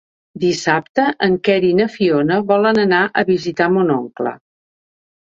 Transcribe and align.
Dissabte 0.43 1.03
en 1.25 1.35
Quer 1.47 1.57
i 1.67 1.67
na 1.79 1.85
Fiona 1.95 2.37
volen 2.51 2.79
anar 2.85 3.01
a 3.21 3.25
visitar 3.27 3.67
mon 3.75 3.93
oncle. 3.97 4.33